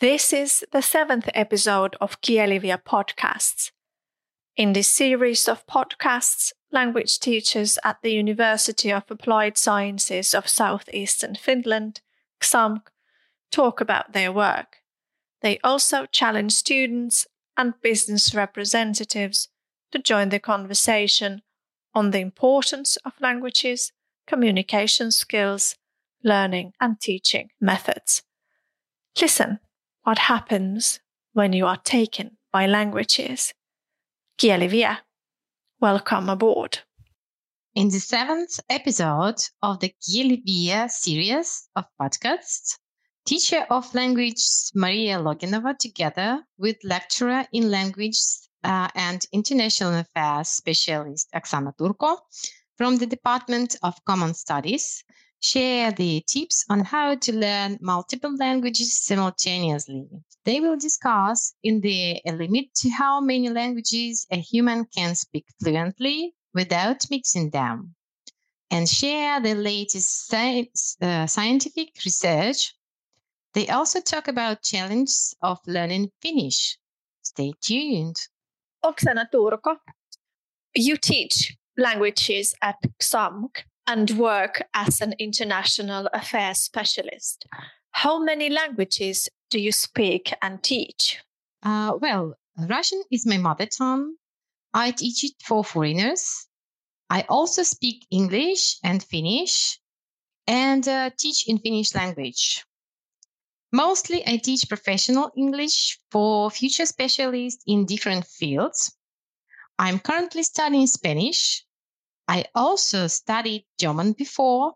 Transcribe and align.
This 0.00 0.32
is 0.32 0.64
the 0.72 0.80
seventh 0.80 1.28
episode 1.34 1.94
of 2.00 2.22
KieliVie 2.22 2.84
podcasts. 2.84 3.70
In 4.56 4.72
this 4.72 4.88
series 4.88 5.46
of 5.46 5.66
podcasts, 5.66 6.52
language 6.72 7.18
teachers 7.18 7.78
at 7.84 8.00
the 8.00 8.12
University 8.12 8.90
of 8.90 9.02
Applied 9.10 9.58
Sciences 9.58 10.34
of 10.34 10.48
Southeastern 10.48 11.34
Finland, 11.34 12.00
XAMK, 12.40 12.80
talk 13.52 13.82
about 13.82 14.14
their 14.14 14.32
work. 14.32 14.78
They 15.42 15.58
also 15.62 16.06
challenge 16.06 16.52
students 16.52 17.26
and 17.58 17.74
business 17.82 18.34
representatives 18.34 19.48
to 19.92 19.98
join 19.98 20.30
the 20.30 20.40
conversation 20.40 21.42
on 21.94 22.12
the 22.12 22.20
importance 22.20 22.96
of 23.04 23.20
languages, 23.20 23.92
communication 24.26 25.10
skills, 25.10 25.76
learning, 26.24 26.72
and 26.80 26.98
teaching 26.98 27.50
methods. 27.60 28.22
Listen 29.20 29.60
what 30.04 30.18
happens 30.18 31.00
when 31.32 31.52
you 31.52 31.66
are 31.66 31.76
taken 31.76 32.36
by 32.52 32.66
languages. 32.66 33.52
KieliVie, 34.38 34.96
welcome 35.80 36.28
aboard. 36.28 36.78
In 37.74 37.88
the 37.88 38.00
seventh 38.00 38.58
episode 38.68 39.36
of 39.62 39.78
the 39.80 39.94
KieliVie 40.02 40.90
series 40.90 41.68
of 41.76 41.84
podcasts, 42.00 42.78
teacher 43.26 43.66
of 43.70 43.94
language 43.94 44.42
Mariya 44.74 45.18
Loginova, 45.18 45.78
together 45.78 46.42
with 46.58 46.76
lecturer 46.82 47.44
in 47.52 47.70
language 47.70 48.18
uh, 48.64 48.88
and 48.94 49.24
international 49.32 49.94
affairs 49.94 50.48
specialist 50.48 51.28
Oxana 51.34 51.72
Turko 51.78 52.16
from 52.76 52.96
the 52.96 53.06
Department 53.06 53.76
of 53.82 54.02
Common 54.06 54.32
Studies, 54.34 55.04
share 55.40 55.90
the 55.90 56.22
tips 56.26 56.64
on 56.68 56.80
how 56.80 57.14
to 57.14 57.32
learn 57.32 57.78
multiple 57.80 58.34
languages 58.36 59.00
simultaneously. 59.00 60.06
They 60.44 60.60
will 60.60 60.76
discuss 60.76 61.54
in 61.62 61.80
the 61.80 62.20
limit 62.26 62.74
to 62.76 62.90
how 62.90 63.20
many 63.20 63.48
languages 63.48 64.26
a 64.30 64.36
human 64.36 64.84
can 64.84 65.14
speak 65.14 65.46
fluently 65.62 66.34
without 66.54 67.08
mixing 67.10 67.50
them, 67.50 67.94
and 68.70 68.88
share 68.88 69.40
the 69.40 69.54
latest 69.54 70.26
science, 70.26 70.96
uh, 71.00 71.26
scientific 71.26 71.90
research. 72.04 72.74
They 73.54 73.68
also 73.68 74.00
talk 74.00 74.28
about 74.28 74.62
challenges 74.62 75.34
of 75.42 75.58
learning 75.66 76.10
Finnish. 76.20 76.78
Stay 77.22 77.52
tuned. 77.60 78.16
Oxana 78.84 79.26
Turko, 79.30 79.76
you 80.74 80.96
teach 80.96 81.56
languages 81.76 82.54
at 82.62 82.76
XAMK 83.00 83.64
and 83.90 84.12
work 84.12 84.62
as 84.72 85.00
an 85.00 85.14
international 85.18 86.08
affairs 86.14 86.58
specialist. 86.58 87.44
How 87.90 88.22
many 88.22 88.48
languages 88.48 89.28
do 89.50 89.58
you 89.58 89.72
speak 89.72 90.32
and 90.42 90.62
teach? 90.62 91.18
Uh, 91.64 91.94
well, 92.00 92.34
Russian 92.56 93.02
is 93.10 93.26
my 93.26 93.36
mother 93.36 93.66
tongue. 93.66 94.14
I 94.72 94.92
teach 94.92 95.24
it 95.24 95.32
for 95.44 95.64
foreigners. 95.64 96.46
I 97.10 97.22
also 97.28 97.64
speak 97.64 98.06
English 98.12 98.76
and 98.84 99.02
Finnish 99.02 99.80
and 100.46 100.86
uh, 100.86 101.10
teach 101.18 101.48
in 101.48 101.58
Finnish 101.58 101.92
language. 101.92 102.64
Mostly, 103.72 104.22
I 104.24 104.36
teach 104.36 104.68
professional 104.68 105.32
English 105.36 105.98
for 106.12 106.48
future 106.52 106.86
specialists 106.86 107.64
in 107.66 107.86
different 107.86 108.24
fields. 108.24 108.96
I'm 109.80 109.98
currently 109.98 110.44
studying 110.44 110.86
Spanish 110.86 111.64
I 112.30 112.44
also 112.54 113.08
studied 113.08 113.66
German 113.76 114.12
before, 114.12 114.74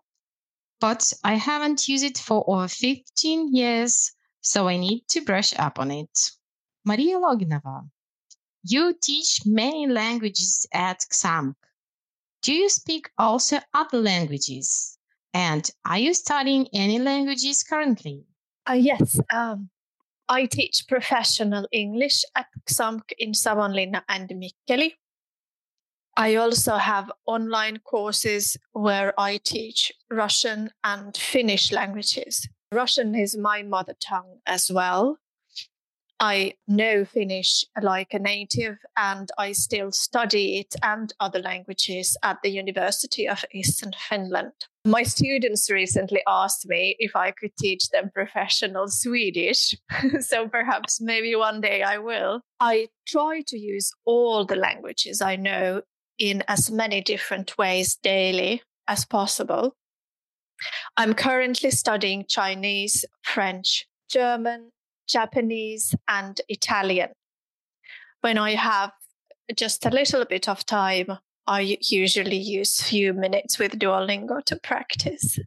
but 0.81 1.13
I 1.23 1.35
haven't 1.35 1.87
used 1.87 2.03
it 2.03 2.19
for 2.19 2.43
over 2.49 2.67
15 2.67 3.55
years, 3.55 4.11
so 4.41 4.67
I 4.67 4.77
need 4.77 5.05
to 5.11 5.21
brush 5.21 5.55
up 5.57 5.79
on 5.79 5.93
it. 5.93 6.33
Mariya 6.85 7.17
Loginova, 7.19 7.89
you 8.65 8.93
teach 9.01 9.43
many 9.47 9.87
languages 9.87 10.67
at 10.73 11.07
XAMK. 11.13 11.55
Do 12.43 12.53
you 12.53 12.69
speak 12.69 13.09
also 13.19 13.61
other 13.73 13.99
languages? 13.99 14.99
And 15.33 15.71
are 15.87 15.99
you 15.99 16.13
studying 16.13 16.67
any 16.73 16.99
languages 16.99 17.63
currently? 17.63 18.25
Uh, 18.69 18.73
yes, 18.73 19.21
um, 19.33 19.71
I 20.29 20.47
teach 20.47 20.89
professional 20.89 21.69
English 21.71 22.25
at 22.35 22.47
XAMK 22.69 23.13
in 23.17 23.31
Savonlinna 23.31 24.03
and 24.09 24.29
Mikkeli. 24.29 24.95
I 26.17 26.37
also 26.37 26.77
have 26.77 27.11
online 27.27 27.79
courses 27.79 28.57
where 28.73 29.19
I 29.19 29.39
teach 29.39 29.93
Russian 30.11 30.71
and 30.85 31.17
Finnish 31.17 31.73
languages. 31.73 32.49
Russian 32.71 33.15
is 33.17 33.37
my 33.37 33.63
mother 33.63 33.95
tongue 34.01 34.39
as 34.47 34.71
well. 34.71 35.19
I 36.21 36.55
know 36.69 37.05
Finnish 37.05 37.65
like 37.83 38.15
a 38.15 38.21
native 38.21 38.79
and 38.97 39.29
I 39.37 39.51
still 39.53 39.91
study 39.91 40.59
it 40.59 40.77
and 40.83 41.13
other 41.19 41.41
languages 41.41 42.17
at 42.23 42.41
the 42.43 42.51
University 42.51 43.29
of 43.29 43.45
Eastern 43.53 43.93
Finland. 44.09 44.53
My 44.85 45.03
students 45.03 45.69
recently 45.69 46.23
asked 46.29 46.67
me 46.69 46.95
if 46.99 47.17
I 47.17 47.33
could 47.33 47.57
teach 47.59 47.89
them 47.89 48.11
professional 48.15 48.87
Swedish, 48.89 49.75
so 50.21 50.47
perhaps 50.47 51.01
maybe 51.01 51.35
one 51.35 51.61
day 51.61 51.83
I 51.83 51.99
will. 51.99 52.43
I 52.61 52.89
try 53.09 53.43
to 53.49 53.59
use 53.59 53.93
all 54.05 54.47
the 54.47 54.57
languages 54.57 55.21
I 55.21 55.37
know 55.37 55.83
in 56.19 56.43
as 56.49 56.71
many 56.71 57.01
different 57.01 57.57
ways 57.59 57.97
daily 57.97 58.63
as 58.87 59.05
possible. 59.05 59.77
I'm 60.97 61.15
currently 61.15 61.71
studying 61.71 62.25
Chinese, 62.29 63.05
French, 63.23 63.87
German, 64.09 64.71
Japanese, 65.09 65.95
and 66.09 66.41
Italian. 66.49 67.11
When 68.21 68.39
I 68.39 68.55
have 68.55 68.93
just 69.57 69.85
a 69.85 69.91
little 69.91 70.25
bit 70.25 70.49
of 70.49 70.65
time, 70.65 71.19
I 71.47 71.79
usually 71.81 72.37
use 72.37 72.81
few 72.81 73.13
minutes 73.13 73.59
with 73.59 73.79
Duolingo 73.79 74.43
to 74.47 74.57
practice. 74.57 75.39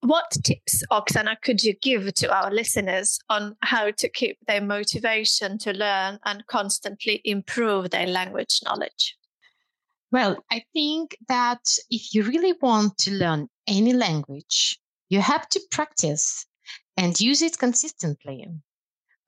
What 0.00 0.30
tips, 0.42 0.82
Oxana, 0.90 1.40
could 1.40 1.62
you 1.62 1.74
give 1.80 2.12
to 2.14 2.34
our 2.34 2.50
listeners 2.50 3.18
on 3.30 3.56
how 3.62 3.90
to 3.92 4.08
keep 4.08 4.38
their 4.46 4.60
motivation 4.60 5.56
to 5.58 5.72
learn 5.72 6.18
and 6.24 6.46
constantly 6.46 7.22
improve 7.24 7.90
their 7.90 8.06
language 8.06 8.60
knowledge? 8.64 9.16
Well, 10.14 10.44
I 10.48 10.62
think 10.72 11.16
that 11.26 11.64
if 11.90 12.14
you 12.14 12.22
really 12.22 12.52
want 12.62 12.98
to 12.98 13.10
learn 13.10 13.48
any 13.66 13.92
language, 13.92 14.78
you 15.08 15.20
have 15.20 15.48
to 15.48 15.60
practice 15.72 16.46
and 16.96 17.20
use 17.20 17.42
it 17.42 17.58
consistently. 17.58 18.46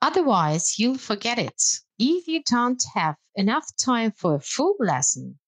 Otherwise, 0.01 0.79
you'll 0.79 0.99
forget 0.99 1.41
it. 1.41 1.61
If 1.99 2.29
you 2.29 2.41
don't 2.45 2.81
have 2.95 3.17
enough 3.35 3.67
time 3.77 4.13
for 4.13 4.37
a 4.37 4.41
full 4.41 4.77
lesson, 4.79 5.41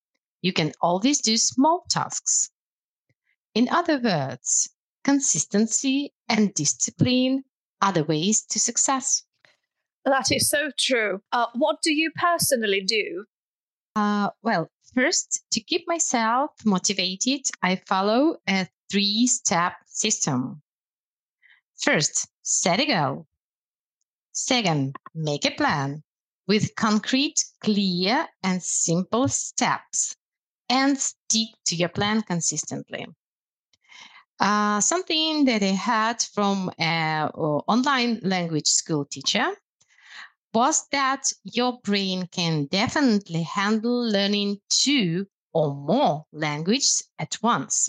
you 0.42 0.52
can 0.52 0.72
always 0.80 1.20
do 1.20 1.36
small 1.36 1.84
tasks. 1.88 2.50
In 3.54 3.68
other 3.68 4.00
words, 4.00 4.68
consistency 5.04 6.12
and 6.28 6.52
discipline 6.52 7.44
are 7.80 7.92
the 7.92 8.02
ways 8.02 8.42
to 8.46 8.58
success. 8.58 9.22
That 10.04 10.32
is 10.32 10.48
so 10.48 10.72
true. 10.76 11.22
Uh, 11.30 11.46
what 11.54 11.80
do 11.80 11.92
you 11.94 12.10
personally 12.16 12.80
do? 12.80 13.26
Uh, 13.94 14.30
well, 14.42 14.68
First, 14.94 15.44
to 15.52 15.60
keep 15.60 15.86
myself 15.86 16.50
motivated, 16.64 17.42
I 17.62 17.76
follow 17.76 18.38
a 18.48 18.66
three 18.90 19.26
step 19.26 19.74
system. 19.86 20.62
First, 21.80 22.28
set 22.42 22.80
a 22.80 22.86
goal. 22.86 23.26
Second, 24.32 24.96
make 25.14 25.44
a 25.44 25.50
plan 25.50 26.02
with 26.46 26.74
concrete, 26.74 27.44
clear, 27.60 28.26
and 28.42 28.62
simple 28.62 29.28
steps 29.28 30.16
and 30.68 30.98
stick 30.98 31.48
to 31.66 31.76
your 31.76 31.88
plan 31.88 32.22
consistently. 32.22 33.06
Uh, 34.40 34.80
something 34.80 35.44
that 35.44 35.62
I 35.62 35.74
had 35.74 36.22
from 36.22 36.70
an 36.78 37.28
online 37.28 38.20
language 38.22 38.68
school 38.68 39.04
teacher 39.04 39.52
was 40.58 40.88
that 40.90 41.32
your 41.44 41.78
brain 41.84 42.26
can 42.32 42.66
definitely 42.66 43.44
handle 43.44 44.02
learning 44.10 44.58
two 44.68 45.24
or 45.52 45.72
more 45.72 46.24
languages 46.32 47.04
at 47.20 47.38
once. 47.40 47.88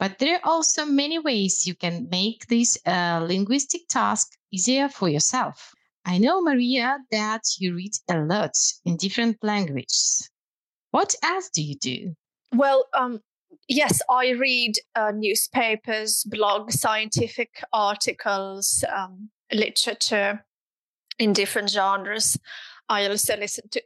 But 0.00 0.18
there 0.18 0.38
are 0.38 0.50
also 0.52 0.84
many 0.84 1.20
ways 1.20 1.68
you 1.68 1.76
can 1.76 2.08
make 2.10 2.48
this 2.48 2.76
uh, 2.84 3.24
linguistic 3.24 3.82
task 3.88 4.26
easier 4.50 4.88
for 4.88 5.08
yourself. 5.08 5.72
I 6.04 6.18
know, 6.18 6.42
Mariya, 6.42 6.98
that 7.12 7.42
you 7.60 7.76
read 7.76 7.92
a 8.08 8.18
lot 8.18 8.56
in 8.84 8.96
different 8.96 9.36
languages. 9.40 10.28
What 10.90 11.14
else 11.22 11.48
do 11.50 11.62
you 11.62 11.76
do? 11.76 12.16
Well, 12.52 12.86
um, 12.98 13.20
yes, 13.68 14.00
I 14.10 14.30
read 14.30 14.72
uh, 14.96 15.12
newspapers, 15.14 16.24
blogs, 16.28 16.72
scientific 16.72 17.62
articles, 17.72 18.82
um, 18.92 19.30
literature, 19.52 20.44
in 21.20 21.32
different 21.32 21.70
genres. 21.70 22.36
I 22.88 23.06
also 23.06 23.36
listen 23.36 23.68
to 23.70 23.82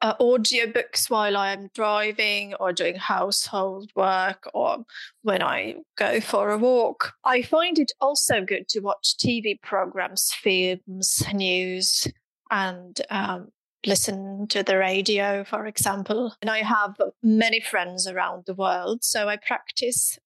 uh, 0.00 0.14
audiobooks 0.16 1.10
while 1.10 1.36
I'm 1.36 1.70
driving 1.74 2.54
or 2.54 2.72
doing 2.72 2.96
household 2.96 3.90
work 3.94 4.48
or 4.54 4.84
when 5.22 5.42
I 5.42 5.76
go 5.96 6.20
for 6.20 6.50
a 6.50 6.58
walk. 6.58 7.14
I 7.24 7.42
find 7.42 7.78
it 7.78 7.92
also 8.00 8.44
good 8.44 8.68
to 8.70 8.80
watch 8.80 9.16
TV 9.18 9.60
programs, 9.60 10.32
films, 10.32 11.22
news, 11.32 12.06
and 12.50 13.00
um, 13.10 13.48
listen 13.86 14.46
to 14.48 14.62
the 14.62 14.78
radio, 14.78 15.44
for 15.44 15.66
example. 15.66 16.34
And 16.40 16.50
I 16.50 16.62
have 16.62 16.96
many 17.22 17.60
friends 17.60 18.06
around 18.06 18.44
the 18.46 18.54
world, 18.54 19.04
so 19.04 19.28
I 19.28 19.36
practice 19.36 20.18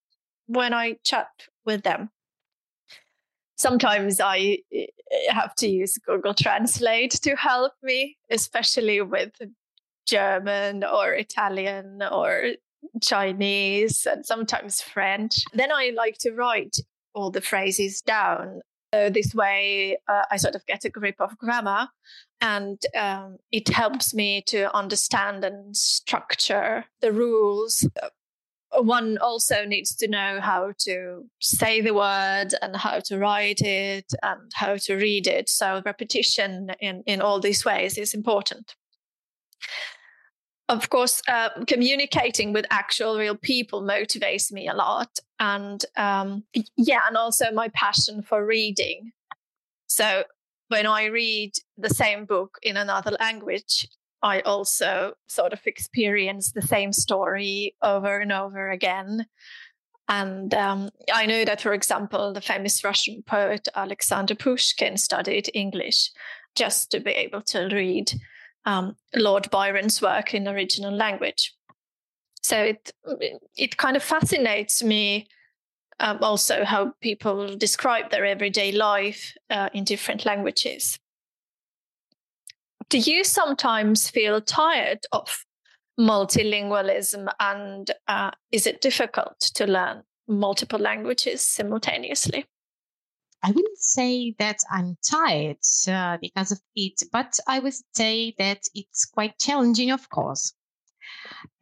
when 0.47 0.75
I 0.75 0.97
chat 1.05 1.29
with 1.65 1.83
them. 1.83 2.11
Sometimes 3.57 4.21
I 4.21 4.59
eh, 4.73 4.87
have 5.29 5.55
to 5.57 5.69
use 5.69 5.99
Google 5.99 6.35
Translate 6.35 7.13
to 7.23 7.37
help 7.37 7.73
me, 7.83 8.17
especially 8.31 9.01
with 9.01 9.33
German 10.07 10.85
or 10.85 11.13
Italian 11.13 12.03
or 12.03 12.55
Chinese 13.01 14.07
and 14.11 14.27
sometimes 14.27 14.81
French. 14.81 15.45
Then 15.53 15.73
I 15.73 15.93
like 15.97 16.19
to 16.19 16.33
write 16.33 16.79
all 17.15 17.31
the 17.31 17.41
phrases 17.41 18.01
down. 18.01 18.61
So 18.95 19.09
this 19.09 19.35
way, 19.35 19.97
uh, 20.09 20.23
I 20.31 20.37
sort 20.37 20.55
of 20.55 20.67
get 20.67 20.85
a 20.85 20.91
grip 20.91 21.17
of 21.19 21.39
grammar 21.39 21.89
and 22.41 22.79
um, 22.99 23.39
it 23.51 23.69
helps 23.69 24.13
me 24.13 24.43
to 24.49 24.75
understand 24.77 25.45
and 25.45 25.75
structure 25.77 26.85
the 27.01 27.13
rules. 27.13 27.87
One 28.75 29.19
also 29.19 29.65
needs 29.65 29.95
to 29.97 30.09
know 30.09 30.41
how 30.41 30.73
to 30.81 31.25
say 31.41 31.81
the 31.81 31.95
word 31.95 32.55
and 32.63 32.75
how 32.77 33.01
to 33.01 33.19
write 33.19 33.61
it 33.61 34.13
and 34.23 34.51
how 34.55 34.77
to 34.77 34.95
read 34.95 35.27
it. 35.27 35.49
So 35.49 35.83
repetition 35.85 36.71
in, 36.81 37.03
in 37.07 37.21
all 37.21 37.41
these 37.41 37.65
ways 37.65 37.99
is 37.99 38.15
important 38.15 38.75
of 40.73 40.89
course, 40.89 41.23
uh, 41.29 41.51
communicating 41.67 42.53
with 42.53 42.65
actual 42.71 43.19
real 43.19 43.37
people 43.37 43.83
motivates 43.83 44.51
me 44.51 44.69
a 44.69 44.75
lot. 44.75 45.19
And 45.39 45.85
um, 45.97 46.45
yeah, 46.77 47.01
and 47.07 47.17
also 47.17 47.53
my 47.53 47.69
passion 47.75 48.23
for 48.23 48.45
reading. 48.45 49.13
So 49.87 50.25
when 50.69 50.87
I 50.87 51.07
read 51.07 51.53
the 51.77 51.91
same 51.91 52.25
book 52.25 52.59
in 52.63 52.77
another 52.77 53.11
language, 53.21 53.87
I 54.23 54.41
also 54.41 55.15
sort 55.27 55.53
of 55.53 55.67
experience 55.67 56.53
the 56.53 56.63
same 56.63 56.93
story 56.93 57.75
over 57.83 58.21
and 58.21 58.33
over 58.33 58.71
again. 58.71 59.27
And 60.09 60.53
um, 60.55 60.91
I 61.13 61.27
know 61.27 61.45
that, 61.45 61.61
for 61.61 61.73
example, 61.73 62.33
the 62.33 62.41
famous 62.41 62.85
Russian 62.85 63.23
poet 63.23 63.69
Alexander 63.75 64.35
Pushkin 64.35 64.97
studied 64.97 65.51
English 65.55 66.11
just 66.55 66.91
to 66.91 67.01
be 67.01 67.13
able 67.13 67.43
to 67.43 67.69
read 67.73 68.13
um, 68.65 68.97
Lord 69.15 69.51
Byron's 69.51 70.03
work 70.03 70.35
in 70.35 70.47
original 70.47 70.93
language. 70.93 71.55
So 72.43 72.57
it 72.59 72.93
it 73.57 73.77
kind 73.77 73.97
of 73.97 74.03
fascinates 74.03 74.83
me 74.83 75.29
um, 76.01 76.19
also 76.21 76.65
how 76.65 76.93
people 77.01 77.57
describe 77.57 78.11
their 78.11 78.27
everyday 78.27 78.73
life 78.73 79.35
uh, 79.51 79.69
in 79.73 79.85
different 79.85 80.27
languages. 80.27 80.99
Do 82.93 82.99
you 82.99 83.25
sometimes 83.25 84.11
feel 84.11 84.43
tired 84.43 85.07
of 85.13 85.47
multilingualism, 85.99 87.27
and 87.41 87.91
uh, 88.07 88.33
is 88.51 88.67
it 88.67 88.83
difficult 88.83 89.41
to 89.55 89.67
learn 89.67 90.03
multiple 90.29 90.79
languages 90.79 91.41
simultaneously? 91.41 92.45
I 93.43 93.51
wouldn't 93.51 93.79
say 93.79 94.35
that 94.39 94.59
I'm 94.71 94.99
tired 95.11 95.57
uh, 95.89 96.19
because 96.21 96.53
of 96.53 96.61
it, 96.77 97.03
but 97.11 97.41
I 97.49 97.61
would 97.61 97.73
say 97.95 98.35
that 98.37 98.69
it's 98.75 99.07
quite 99.07 99.39
challenging, 99.39 99.91
of 99.91 100.11
course. 100.11 100.53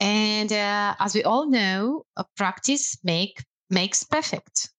And 0.00 0.52
uh, 0.52 0.96
as 0.98 1.14
we 1.14 1.22
all 1.22 1.48
know, 1.48 2.06
practice 2.36 2.98
make 3.04 3.44
makes 3.70 4.02
perfect. 4.02 4.70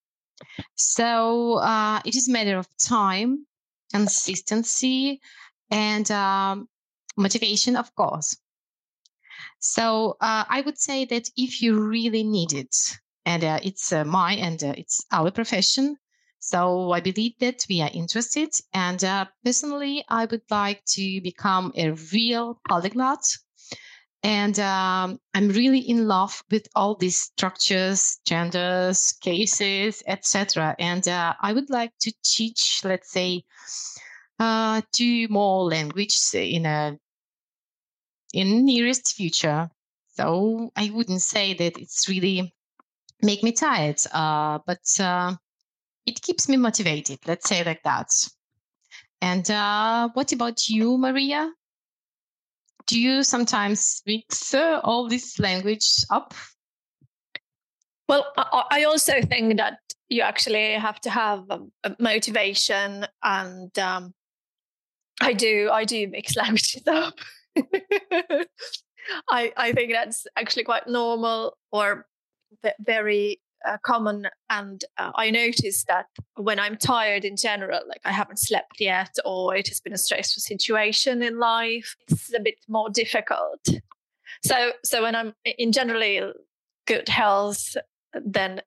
So 0.74 1.60
uh, 1.60 2.02
it 2.04 2.14
is 2.14 2.28
a 2.28 2.32
matter 2.32 2.58
of 2.58 2.68
time, 2.76 3.46
consistency, 3.90 5.18
and 5.72 6.08
um, 6.10 6.68
motivation, 7.16 7.76
of 7.76 7.92
course. 7.96 8.36
So 9.58 10.16
uh, 10.20 10.44
I 10.48 10.60
would 10.60 10.78
say 10.78 11.04
that 11.06 11.28
if 11.36 11.62
you 11.62 11.80
really 11.80 12.22
need 12.22 12.52
it, 12.52 12.76
and 13.24 13.42
uh, 13.42 13.58
it's 13.62 13.92
uh, 13.92 14.04
my 14.04 14.34
and 14.34 14.62
it's 14.62 15.04
our 15.10 15.30
profession, 15.30 15.96
so 16.40 16.90
I 16.90 17.00
believe 17.00 17.38
that 17.38 17.64
we 17.68 17.80
are 17.80 17.90
interested. 17.94 18.52
And 18.74 19.02
uh, 19.02 19.26
personally, 19.44 20.04
I 20.08 20.26
would 20.26 20.42
like 20.50 20.84
to 20.96 21.20
become 21.22 21.72
a 21.76 21.92
real 22.12 22.60
polyglot. 22.68 23.24
And 24.24 24.58
um, 24.58 25.20
I'm 25.34 25.48
really 25.48 25.78
in 25.78 26.06
love 26.06 26.42
with 26.50 26.68
all 26.74 26.96
these 26.96 27.20
structures, 27.20 28.18
genders, 28.26 29.12
cases, 29.20 30.02
etc. 30.06 30.76
And 30.78 31.06
uh, 31.08 31.34
I 31.40 31.52
would 31.52 31.70
like 31.70 31.92
to 32.00 32.12
teach, 32.24 32.82
let's 32.84 33.10
say, 33.10 33.44
uh, 34.42 34.80
two 34.92 35.28
more 35.28 35.64
languages 35.64 36.34
in 36.34 36.66
a 36.66 36.98
in 38.34 38.64
nearest 38.64 39.14
future. 39.14 39.70
So 40.16 40.70
I 40.76 40.90
wouldn't 40.90 41.22
say 41.22 41.54
that 41.54 41.78
it's 41.78 42.08
really 42.08 42.52
make 43.22 43.42
me 43.42 43.52
tired, 43.52 44.00
uh, 44.12 44.58
but 44.66 44.84
uh, 44.98 45.36
it 46.06 46.20
keeps 46.22 46.48
me 46.48 46.56
motivated. 46.56 47.18
Let's 47.26 47.48
say 47.48 47.62
like 47.64 47.82
that. 47.84 48.10
And 49.20 49.48
uh, 49.50 50.08
what 50.14 50.32
about 50.32 50.68
you, 50.68 50.98
Mariya? 50.98 51.52
Do 52.86 53.00
you 53.00 53.22
sometimes 53.22 54.02
mix 54.06 54.54
all 54.54 55.08
this 55.08 55.38
language 55.38 56.04
up? 56.10 56.34
Well, 58.08 58.26
I 58.36 58.84
also 58.84 59.22
think 59.22 59.56
that 59.58 59.78
you 60.08 60.22
actually 60.22 60.72
have 60.72 61.00
to 61.02 61.10
have 61.10 61.44
a 61.84 61.96
motivation, 62.00 63.06
and 63.22 63.78
um, 63.78 64.12
I 65.20 65.32
do. 65.32 65.70
I 65.72 65.84
do 65.84 66.06
mix 66.08 66.36
languages 66.42 66.82
up. 66.86 67.14
I 69.30 69.52
I 69.56 69.72
think 69.72 69.92
that's 69.92 70.26
actually 70.36 70.64
quite 70.64 70.86
normal 70.86 71.56
or 71.70 72.06
very 72.80 73.40
uh, 73.66 73.76
common 73.84 74.26
and 74.50 74.84
uh, 74.98 75.12
i 75.14 75.30
notice 75.30 75.84
that 75.84 76.06
when 76.36 76.58
i'm 76.58 76.76
tired 76.76 77.24
in 77.24 77.36
general 77.36 77.80
like 77.88 78.00
i 78.04 78.12
haven't 78.12 78.38
slept 78.38 78.80
yet 78.80 79.14
or 79.24 79.54
it 79.54 79.68
has 79.68 79.80
been 79.80 79.92
a 79.92 79.98
stressful 79.98 80.40
situation 80.40 81.22
in 81.22 81.38
life 81.38 81.94
it's 82.08 82.34
a 82.34 82.40
bit 82.40 82.56
more 82.68 82.90
difficult 82.90 83.64
so 84.44 84.72
so 84.84 85.02
when 85.02 85.14
i'm 85.14 85.32
in 85.44 85.70
generally 85.72 86.20
good 86.86 87.08
health 87.08 87.76
then 88.14 88.60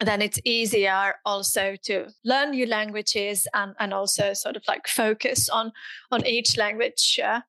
then 0.00 0.20
it's 0.20 0.40
easier 0.44 1.14
also 1.24 1.74
to 1.84 2.08
learn 2.24 2.50
new 2.50 2.66
languages 2.66 3.48
and 3.54 3.74
and 3.78 3.94
also 3.94 4.34
sort 4.34 4.56
of 4.56 4.62
like 4.68 4.86
focus 4.86 5.48
on 5.48 5.72
on 6.10 6.26
each 6.26 6.56
language 6.56 7.18
uh, 7.22 7.40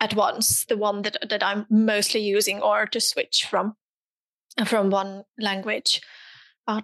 at 0.00 0.14
once 0.14 0.66
the 0.66 0.76
one 0.76 1.02
that 1.02 1.16
that 1.28 1.42
i'm 1.42 1.66
mostly 1.70 2.20
using 2.20 2.60
or 2.60 2.86
to 2.86 3.00
switch 3.00 3.46
from 3.48 3.76
from 4.66 4.90
one 4.90 5.24
language 5.38 6.00
uh, 6.66 6.82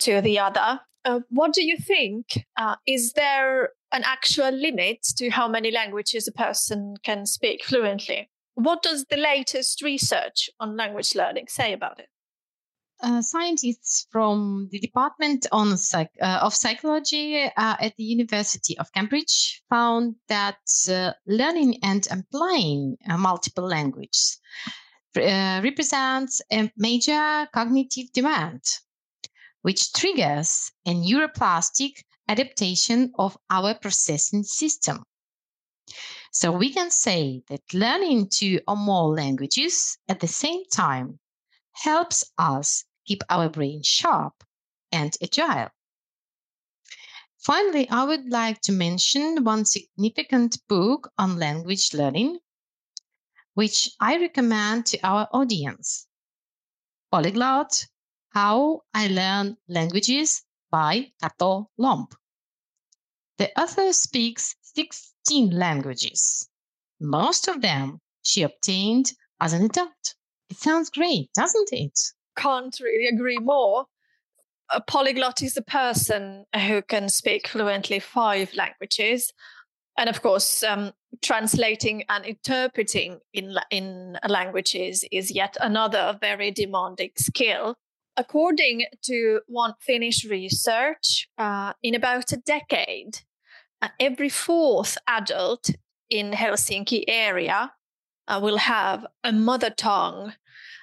to 0.00 0.20
the 0.20 0.38
other. 0.38 0.80
Uh, 1.04 1.20
what 1.28 1.52
do 1.52 1.62
you 1.62 1.76
think? 1.76 2.46
Uh, 2.56 2.76
is 2.86 3.12
there 3.12 3.70
an 3.92 4.02
actual 4.04 4.50
limit 4.50 5.02
to 5.16 5.30
how 5.30 5.46
many 5.46 5.70
languages 5.70 6.26
a 6.26 6.32
person 6.32 6.94
can 7.02 7.26
speak 7.26 7.64
fluently? 7.64 8.30
What 8.54 8.82
does 8.82 9.04
the 9.10 9.16
latest 9.16 9.82
research 9.82 10.48
on 10.60 10.76
language 10.76 11.14
learning 11.14 11.46
say 11.48 11.72
about 11.72 12.00
it? 12.00 12.08
Uh, 13.04 13.20
scientists 13.20 14.06
from 14.10 14.66
the 14.72 14.78
Department 14.78 15.46
on 15.52 15.76
Psych- 15.76 16.16
uh, 16.22 16.38
of 16.40 16.54
Psychology 16.54 17.44
uh, 17.44 17.50
at 17.78 17.94
the 17.98 18.02
University 18.02 18.78
of 18.78 18.90
Cambridge 18.92 19.62
found 19.68 20.14
that 20.28 20.56
uh, 20.88 21.12
learning 21.26 21.76
and 21.82 22.08
applying 22.10 22.96
multiple 23.18 23.66
languages 23.66 24.40
uh, 25.18 25.60
represents 25.62 26.40
a 26.50 26.72
major 26.78 27.46
cognitive 27.52 28.10
demand, 28.14 28.62
which 29.60 29.92
triggers 29.92 30.72
a 30.86 30.94
neuroplastic 30.94 32.02
adaptation 32.26 33.12
of 33.18 33.36
our 33.50 33.74
processing 33.74 34.42
system. 34.44 35.04
So 36.32 36.52
we 36.52 36.72
can 36.72 36.90
say 36.90 37.42
that 37.48 37.74
learning 37.74 38.30
two 38.30 38.60
or 38.66 38.76
more 38.76 39.14
languages 39.14 39.98
at 40.08 40.20
the 40.20 40.28
same 40.28 40.64
time 40.72 41.18
helps 41.72 42.24
us 42.38 42.86
keep 43.04 43.22
our 43.28 43.48
brain 43.48 43.82
sharp 43.82 44.44
and 44.90 45.16
agile. 45.22 45.70
Finally, 47.38 47.88
I 47.90 48.04
would 48.04 48.30
like 48.30 48.60
to 48.62 48.72
mention 48.72 49.44
one 49.44 49.64
significant 49.64 50.58
book 50.68 51.12
on 51.18 51.38
language 51.38 51.92
learning 51.92 52.38
which 53.54 53.90
I 54.00 54.16
recommend 54.18 54.86
to 54.86 54.98
our 55.06 55.28
audience. 55.32 56.08
Polyglot 57.12 57.86
How 58.30 58.82
I 58.92 59.06
Learn 59.06 59.56
Languages 59.68 60.42
by 60.70 61.12
Kató 61.22 61.66
Lomb. 61.78 62.08
The 63.38 63.56
author 63.60 63.92
speaks 63.92 64.56
16 64.62 65.50
languages, 65.50 66.48
most 67.00 67.48
of 67.48 67.60
them 67.60 68.00
she 68.22 68.42
obtained 68.42 69.12
as 69.40 69.52
an 69.52 69.64
adult. 69.64 70.14
It 70.48 70.56
sounds 70.56 70.90
great, 70.90 71.32
doesn't 71.32 71.72
it? 71.72 71.98
Can't 72.36 72.78
really 72.80 73.06
agree 73.06 73.38
more. 73.38 73.86
A 74.70 74.80
polyglot 74.80 75.42
is 75.42 75.56
a 75.56 75.62
person 75.62 76.46
who 76.66 76.82
can 76.82 77.08
speak 77.08 77.48
fluently 77.48 78.00
five 78.00 78.52
languages. 78.54 79.32
And 79.96 80.08
of 80.08 80.22
course, 80.22 80.62
um, 80.62 80.92
translating 81.22 82.04
and 82.08 82.24
interpreting 82.24 83.20
in, 83.32 83.54
in 83.70 84.18
languages 84.28 85.04
is 85.12 85.30
yet 85.30 85.56
another 85.60 86.18
very 86.20 86.50
demanding 86.50 87.10
skill. 87.16 87.76
According 88.16 88.86
to 89.02 89.40
one 89.46 89.74
Finnish 89.80 90.24
research, 90.24 91.28
uh, 91.38 91.72
in 91.82 91.94
about 91.94 92.32
a 92.32 92.36
decade, 92.36 93.20
uh, 93.82 93.88
every 94.00 94.28
fourth 94.28 94.96
adult 95.06 95.70
in 96.10 96.32
Helsinki 96.32 97.04
area 97.08 97.72
uh, 98.28 98.40
will 98.42 98.58
have 98.58 99.06
a 99.22 99.32
mother 99.32 99.70
tongue 99.70 100.32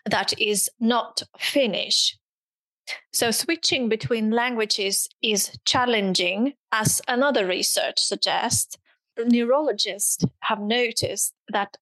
that 0.05 0.33
is 0.39 0.69
not 0.79 1.23
Finnish. 1.37 2.17
So 3.13 3.31
switching 3.31 3.89
between 3.89 4.31
languages 4.31 5.07
is 5.21 5.57
challenging, 5.65 6.53
as 6.71 7.01
another 7.07 7.45
research 7.45 7.99
suggests. 7.99 8.77
Neurologists 9.17 10.25
have 10.41 10.59
noticed 10.59 11.33
that 11.49 11.77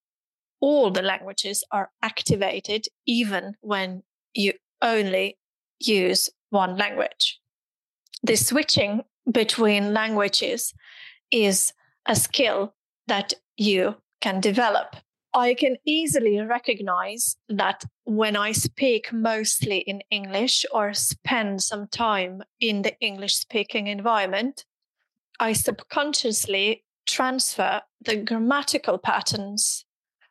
all 0.60 0.92
the 0.92 1.02
languages 1.02 1.64
are 1.72 1.92
activated 2.02 2.88
even 3.06 3.56
when 3.62 4.04
you 4.34 4.54
only 4.82 5.38
use 5.80 6.30
one 6.50 6.76
language. 6.76 7.40
This 8.24 8.48
switching 8.48 9.04
between 9.32 9.94
languages 9.94 10.74
is 11.32 11.74
a 12.06 12.16
skill 12.16 12.74
that 13.08 13.34
you 13.56 13.96
can 14.22 14.42
develop. 14.42 14.96
I 15.33 15.53
can 15.53 15.77
easily 15.86 16.39
recognize 16.39 17.38
that 17.50 17.86
when 18.03 18.36
I 18.36 18.51
speak 18.51 19.13
mostly 19.13 19.79
in 19.79 20.01
English 20.09 20.65
or 20.71 20.93
spend 20.93 21.62
some 21.62 21.88
time 21.88 22.41
in 22.59 22.81
the 22.81 23.00
English 23.00 23.36
speaking 23.36 23.88
environment, 23.88 24.65
I 25.39 25.53
subconsciously 25.53 26.83
transfer 27.05 27.81
the 28.01 28.17
grammatical 28.17 28.98
patterns 28.98 29.86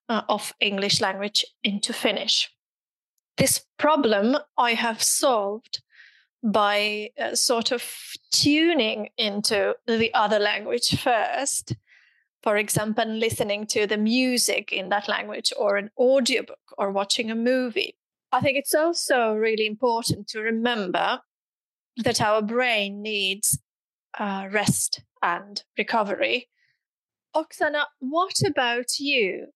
uh, 0.09 0.23
of 0.29 0.55
English 0.61 1.01
language 1.01 1.45
into 1.63 1.93
Finnish. 1.93 2.51
This 3.37 3.65
problem 3.79 4.37
I 4.57 4.75
have 4.75 5.03
solved 5.03 5.81
by 6.43 7.11
uh, 7.21 7.35
sort 7.35 7.73
of 7.73 7.85
tuning 8.33 9.11
into 9.17 9.75
the 9.87 10.13
other 10.15 10.39
language 10.39 11.01
first 11.01 11.75
for 12.43 12.57
example, 12.57 13.05
listening 13.05 13.67
to 13.69 13.87
the 13.87 13.97
music 13.97 14.73
in 14.73 14.89
that 14.91 15.09
language 15.09 15.53
or 15.57 15.77
an 15.77 15.91
audiobook 15.99 16.59
or 16.77 16.93
watching 16.93 17.31
a 17.31 17.35
movie. 17.35 17.97
I 18.31 18.41
think 18.41 18.59
it's 18.59 18.75
also 18.75 19.33
really 19.33 19.67
important 19.67 20.29
to 20.29 20.41
remember 20.41 21.21
that 21.97 22.21
our 22.21 22.43
brain 22.43 23.03
needs 23.03 23.59
uh, 24.19 24.49
rest 24.51 25.03
and 25.23 25.63
recovery. 25.77 26.49
Oxana, 27.35 27.85
what 27.99 28.41
about 28.47 28.99
you? 28.99 29.47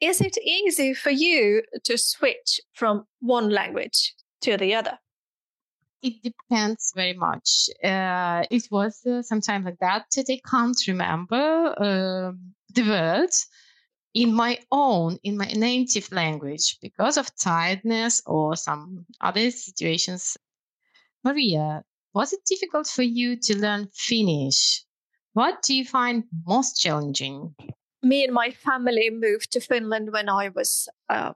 Is 0.00 0.20
it 0.20 0.36
easy 0.38 0.94
for 0.94 1.10
you 1.10 1.62
to 1.84 1.96
switch 1.96 2.60
from 2.74 3.06
one 3.20 3.50
language 3.50 4.14
to 4.42 4.56
the 4.56 4.74
other? 4.74 4.98
It 6.02 6.22
depends 6.22 6.92
very 6.94 7.14
much. 7.14 7.68
Uh, 7.82 8.44
it 8.50 8.68
was 8.70 9.04
uh, 9.06 9.22
sometime 9.22 9.64
like 9.64 9.78
that 9.80 10.06
I 10.16 10.40
can't 10.48 10.78
remember 10.86 11.74
uh, 11.78 12.32
the 12.74 12.82
words 12.82 13.46
in 14.14 14.32
my 14.34 14.58
own, 14.70 15.18
in 15.24 15.36
my 15.36 15.46
native 15.46 16.10
language 16.12 16.78
because 16.80 17.16
of 17.16 17.34
tiredness 17.36 18.22
or 18.26 18.56
some 18.56 19.04
other 19.20 19.50
situations. 19.50 20.36
Mariya, 21.24 21.82
was 22.14 22.32
it 22.32 22.40
difficult 22.46 22.86
for 22.86 23.02
you 23.02 23.36
to 23.36 23.58
learn 23.58 23.88
Finnish? 23.92 24.84
What 25.32 25.62
do 25.62 25.74
you 25.74 25.84
find 25.84 26.24
most 26.46 26.80
challenging? 26.80 27.54
Me 28.02 28.24
and 28.24 28.32
my 28.32 28.50
family 28.50 29.10
moved 29.10 29.52
to 29.52 29.60
Finland 29.60 30.12
when 30.12 30.28
I 30.28 30.48
was 30.48 30.88
uh, 31.10 31.32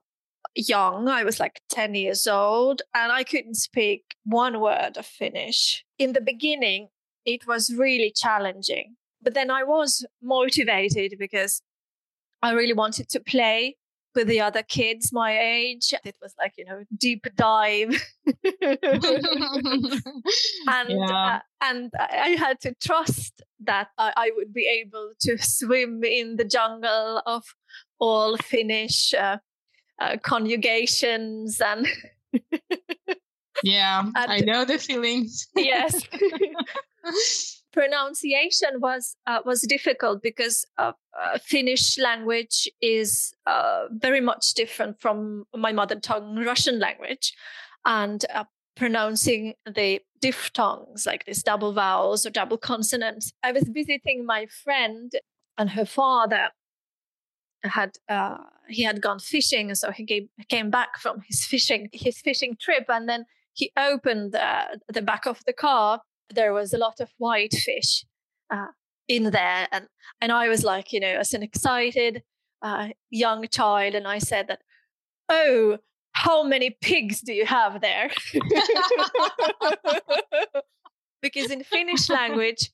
young. 0.54 1.09
I 1.09 1.25
was 1.25 1.40
like 1.40 1.61
10 1.71 1.95
years 1.95 2.26
old 2.26 2.83
and 2.95 3.12
I 3.12 3.25
couldn't 3.25 3.54
speak 3.54 4.16
one 4.25 4.61
word 4.61 4.97
of 4.97 5.07
Finnish. 5.07 5.85
In 5.99 6.12
the 6.12 6.21
beginning, 6.21 6.88
it 7.25 7.47
was 7.47 7.73
really 7.75 8.12
challenging. 8.14 8.97
But 9.23 9.35
then 9.35 9.50
I 9.50 9.64
was 9.64 10.04
motivated 10.23 11.16
because 11.19 11.62
I 12.42 12.52
really 12.52 12.73
wanted 12.73 13.09
to 13.11 13.21
play 13.21 13.76
with 14.14 14.26
the 14.26 14.40
other 14.40 14.62
kids 14.62 15.12
my 15.12 15.38
age. 15.38 15.95
It 16.04 16.16
was 16.21 16.35
like, 16.38 16.54
you 16.57 16.64
know, 16.64 16.85
deep 16.97 17.26
dive. 17.37 18.02
and 18.26 18.76
yeah. 20.88 21.37
uh, 21.37 21.38
and 21.61 21.92
I 21.99 22.37
had 22.38 22.61
to 22.62 22.75
trust 22.83 23.42
that 23.61 23.88
I, 23.99 24.12
I, 24.16 24.30
would 24.37 24.52
be 24.52 24.66
able 24.66 25.12
to 25.21 25.37
swim 25.38 26.02
in 26.02 26.37
the 26.37 26.45
jungle 26.45 27.23
of 27.26 27.45
all 27.99 28.37
Finnish 28.38 29.12
uh, 29.14 29.38
uh, 30.00 30.16
conjugations 30.23 31.61
and 31.61 31.87
yeah 33.62 34.02
and, 34.16 34.33
i 34.33 34.38
know 34.40 34.64
the 34.64 34.78
feelings 34.78 35.49
yes 35.54 36.02
pronunciation 37.73 38.80
was 38.80 39.16
uh, 39.26 39.40
was 39.45 39.62
difficult 39.62 40.23
because 40.23 40.66
uh, 40.78 40.92
uh, 41.21 41.38
Finnish 41.38 41.99
language 41.99 42.69
is 42.80 43.33
uh, 43.47 43.85
very 43.90 44.21
much 44.21 44.54
different 44.54 45.00
from 45.00 45.45
my 45.57 45.73
mother 45.73 45.99
tongue 45.99 46.37
Russian 46.45 46.78
language, 46.78 47.33
and 47.85 48.25
uh, 48.35 48.45
pronouncing 48.76 49.54
the 49.66 50.00
diphthongs 50.21 51.07
like 51.07 51.25
these 51.25 51.42
double 51.42 51.73
vowels 51.73 52.26
or 52.26 52.30
double 52.30 52.59
consonants. 52.59 53.33
I 53.42 53.52
was 53.52 53.64
visiting 53.69 54.25
my 54.26 54.47
friend 54.47 55.12
and 55.59 55.71
her 55.71 55.87
father 55.87 56.50
had 57.62 57.97
uh, 58.09 58.37
he 58.69 58.83
had 58.83 59.02
gone 59.02 59.19
fishing, 59.19 59.75
so 59.75 59.90
he 59.90 60.05
came, 60.05 60.29
came 60.49 60.71
back 60.71 60.99
from 60.99 61.21
his 61.26 61.45
fishing 61.50 61.88
his 61.93 62.21
fishing 62.21 62.57
trip, 62.61 62.87
and 62.88 63.09
then 63.09 63.26
he 63.55 63.73
opened 63.76 64.35
uh, 64.35 64.67
the 64.88 65.02
back 65.02 65.26
of 65.26 65.43
the 65.47 65.52
car. 65.52 66.02
There 66.33 66.52
was 66.52 66.73
a 66.73 66.79
lot 66.79 67.00
of 67.00 67.11
white 67.19 67.55
fish 67.55 68.05
uh, 68.50 68.69
in 69.09 69.25
there, 69.25 69.69
and 69.73 69.87
and 70.21 70.33
I 70.33 70.49
was 70.49 70.64
like, 70.64 70.93
you 70.93 71.00
know, 71.00 71.17
as 71.19 71.35
an 71.35 71.43
excited 71.43 72.23
uh, 72.62 72.88
young 73.11 73.47
child, 73.49 73.95
and 73.95 74.07
I 74.07 74.19
said 74.19 74.49
that, 74.49 74.61
oh, 75.29 75.79
how 76.12 76.43
many 76.43 76.71
pigs 76.81 77.21
do 77.21 77.33
you 77.33 77.47
have 77.47 77.81
there? 77.81 78.11
because 81.23 81.50
in 81.50 81.62
Finnish 81.62 82.09
language, 82.11 82.71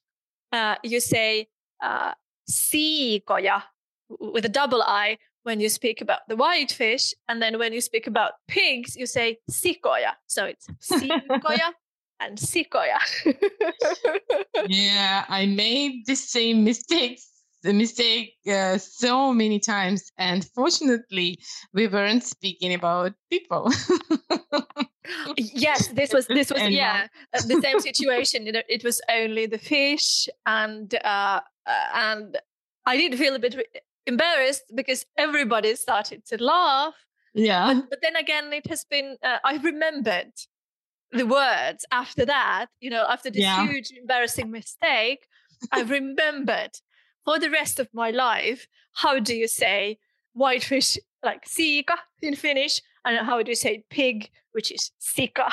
uh, 0.53 0.77
you 0.83 1.01
say 1.01 1.49
uh, 1.83 2.13
siikoja 2.49 3.63
with 4.09 4.45
a 4.45 4.49
double 4.49 4.83
I 4.83 5.19
when 5.43 5.61
you 5.61 5.69
speak 5.69 6.01
about 6.01 6.21
the 6.29 6.37
white 6.37 6.73
fish, 6.73 7.15
and 7.29 7.41
then 7.41 7.59
when 7.59 7.73
you 7.73 7.81
speak 7.81 8.07
about 8.07 8.33
pigs, 8.49 8.97
you 8.97 9.07
say 9.07 9.39
sikoja. 9.51 10.13
So 10.27 10.45
it's 10.45 10.67
sikoja 10.93 11.73
and 12.21 12.39
sikoja. 12.39 12.99
yeah, 14.67 15.25
I 15.29 15.47
made 15.47 16.07
the 16.07 16.17
same 16.17 16.65
mistakes 16.65 17.37
the 17.67 17.73
mistake 17.73 18.35
uh, 18.49 18.79
so 18.79 19.33
many 19.35 19.59
times 19.59 20.13
and 20.19 20.45
fortunately 20.55 21.39
we 21.75 21.89
weren't 21.89 22.23
speaking 22.23 22.73
about 22.75 23.13
people 23.29 23.71
yes 25.37 25.89
this 25.89 26.13
was 26.13 26.27
this 26.29 26.51
was 26.51 26.63
yeah 26.69 27.09
uh, 27.35 27.43
the 27.49 27.61
same 27.61 27.81
situation 27.81 28.47
it 28.47 28.85
was 28.85 29.01
only 29.11 29.47
the 29.47 29.59
fish 29.59 30.29
and 30.47 30.95
uh, 31.05 31.41
uh 31.67 31.87
and 31.95 32.39
i 32.87 32.97
did 32.97 33.19
feel 33.19 33.35
a 33.35 33.39
bit 33.39 33.55
embarrassed 34.07 34.65
because 34.75 35.05
everybody 35.17 35.75
started 35.77 36.25
to 36.27 36.43
laugh. 36.43 36.95
Yeah. 37.35 37.75
But, 37.75 37.91
but 37.91 37.99
then 38.03 38.17
again, 38.17 38.53
it 38.53 38.67
has 38.69 38.85
been, 38.85 39.17
uh, 39.23 39.39
I 39.45 39.57
remembered 39.57 40.33
the 41.13 41.27
words 41.27 41.85
after 41.93 42.25
that, 42.25 42.67
you 42.81 42.91
know, 42.91 43.07
after 43.09 43.31
this 43.31 43.43
yeah. 43.43 43.67
huge 43.67 43.91
embarrassing 43.91 44.51
mistake, 44.51 45.27
I 45.73 45.83
remembered 45.83 46.73
for 47.25 47.39
the 47.39 47.51
rest 47.51 47.79
of 47.79 47.89
my 47.93 48.11
life 48.11 48.67
how 48.93 49.19
do 49.19 49.35
you 49.35 49.49
say 49.49 49.99
whitefish, 50.33 50.99
like 51.23 51.45
siika 51.45 51.97
in 52.23 52.35
Finnish, 52.35 52.81
and 53.05 53.27
how 53.27 53.43
do 53.43 53.51
you 53.51 53.57
say 53.57 53.85
pig, 53.91 54.31
which 54.53 54.73
is 54.73 54.91
sika. 54.99 55.51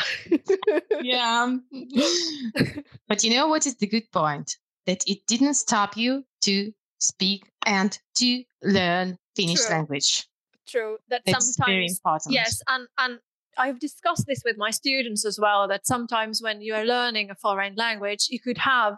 yeah. 1.01 1.55
but 3.07 3.23
you 3.23 3.35
know 3.35 3.47
what 3.47 3.65
is 3.65 3.75
the 3.75 3.87
good 3.87 4.11
point? 4.11 4.57
That 4.85 5.03
it 5.07 5.25
didn't 5.27 5.53
stop 5.53 5.95
you 5.95 6.25
to 6.41 6.71
speak 6.99 7.43
and 7.65 7.97
to 8.15 8.43
learn 8.61 9.17
Finnish 9.35 9.61
True. 9.61 9.75
language. 9.75 10.27
True. 10.67 10.97
That 11.09 11.21
it's 11.25 11.45
sometimes 11.45 11.57
very 11.65 11.87
important. 11.87 12.33
Yes, 12.33 12.61
and 12.67 12.87
and 12.97 13.19
I've 13.57 13.79
discussed 13.79 14.25
this 14.27 14.41
with 14.45 14.57
my 14.57 14.71
students 14.71 15.25
as 15.25 15.39
well. 15.39 15.67
That 15.67 15.85
sometimes 15.85 16.41
when 16.41 16.61
you 16.61 16.73
are 16.75 16.85
learning 16.85 17.29
a 17.29 17.35
foreign 17.35 17.75
language, 17.75 18.27
you 18.29 18.39
could 18.39 18.59
have 18.59 18.97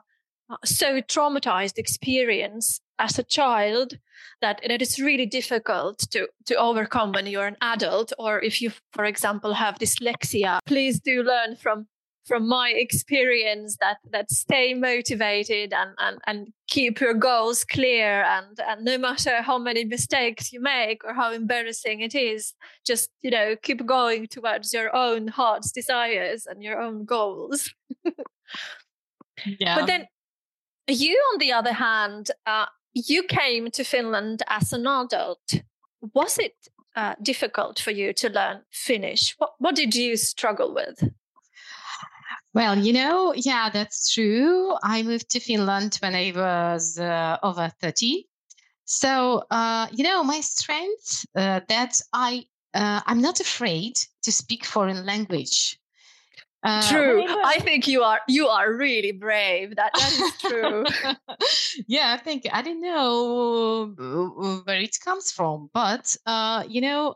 so 0.63 1.01
traumatized 1.01 1.77
experience 1.77 2.79
as 3.00 3.19
a 3.19 3.24
child 3.24 3.98
that 4.41 4.62
that 4.67 4.81
it's 4.81 5.00
really 5.00 5.25
difficult 5.25 6.00
to 6.12 6.27
to 6.45 6.55
overcome 6.55 7.12
when 7.12 7.25
you're 7.25 7.48
an 7.48 7.57
adult 7.62 8.13
or 8.19 8.41
if 8.41 8.62
you 8.62 8.72
for 8.93 9.05
example 9.05 9.53
have 9.53 9.75
dyslexia 9.79 10.60
please 10.65 11.00
do 11.00 11.24
learn 11.24 11.55
from 11.55 11.88
from 12.25 12.48
my 12.48 12.69
experience 12.69 13.77
that 13.81 13.98
that 14.12 14.31
stay 14.31 14.74
motivated 14.74 15.74
and 15.74 15.91
and, 15.98 16.19
and 16.25 16.53
keep 16.75 17.00
your 17.00 17.13
goals 17.13 17.63
clear 17.63 18.24
and 18.24 18.60
and 18.67 18.84
no 18.84 18.98
matter 18.98 19.41
how 19.41 19.58
many 19.58 19.86
mistakes 19.86 20.51
you 20.51 20.60
make 20.60 21.05
or 21.05 21.13
how 21.13 21.32
embarrassing 21.32 22.01
it 22.01 22.13
is 22.13 22.53
just 22.86 23.10
you 23.22 23.32
know 23.32 23.55
keep 23.62 23.86
going 23.86 24.27
towards 24.27 24.74
your 24.74 24.94
own 24.94 25.29
heart's 25.29 25.72
desires 25.72 26.46
and 26.46 26.62
your 26.62 26.79
own 26.82 27.05
goals. 27.05 27.74
Yeah. 29.60 29.75
but 29.75 29.88
then 29.88 30.08
you 30.88 31.13
on 31.34 31.39
the 31.39 31.51
other 31.51 31.74
hand 31.74 32.32
uh, 32.46 32.67
you 32.94 33.24
came 33.24 33.70
to 33.72 33.84
finland 33.84 34.44
as 34.48 34.72
an 34.72 34.88
adult. 34.88 35.48
Was 36.13 36.38
it 36.39 36.55
uh, 36.96 37.15
difficult 37.22 37.77
for 37.77 37.91
you 37.91 38.13
to 38.13 38.29
learn 38.29 38.62
finnish? 38.72 39.36
What, 39.38 39.51
what 39.60 39.75
did 39.75 39.94
you 39.94 40.15
struggle 40.15 40.74
with 40.74 41.03
well, 42.56 42.80
you 42.80 42.94
know, 42.94 43.34
yeah, 43.36 43.70
that's 43.70 44.14
true. 44.14 44.78
I 44.82 45.04
moved 45.04 45.30
to 45.32 45.42
Finland 45.42 45.98
when 46.02 46.16
I 46.16 46.32
was 46.34 46.98
uh, 46.98 47.38
over 47.44 47.70
30. 47.82 48.30
So, 48.86 49.44
uh, 49.52 49.88
you 49.92 50.06
know, 50.06 50.24
my 50.24 50.40
strength 50.40 51.26
uh, 51.36 51.60
that 51.68 52.00
I 52.14 52.46
uh, 52.74 53.02
I'm 53.06 53.22
not 53.22 53.42
afraid 53.42 54.00
to 54.24 54.32
speak 54.32 54.64
foreign 54.64 55.06
language. 55.06 55.78
Uh, 56.64 56.90
true. 56.90 57.26
I 57.28 57.60
think 57.60 57.88
you 57.88 58.04
are 58.04 58.22
you 58.30 58.48
are 58.48 58.74
really 58.74 59.12
brave. 59.12 59.76
That 59.76 59.92
that 59.94 60.12
is 60.14 60.34
true. 60.42 60.86
yeah, 61.88 62.16
I 62.18 62.24
think 62.24 62.48
I 62.54 62.62
didn't 62.62 62.82
know 62.82 63.94
where 64.64 64.80
it 64.80 64.98
comes 65.04 65.30
from, 65.30 65.70
but 65.74 66.16
uh, 66.26 66.64
you 66.70 66.80
know, 66.80 67.16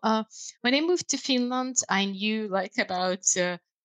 when 0.62 0.76
I 0.76 0.82
moved 0.82 1.10
to 1.10 1.18
Finland, 1.18 1.78
I 1.88 2.06
knew 2.06 2.50
like 2.50 2.78
about 2.78 3.24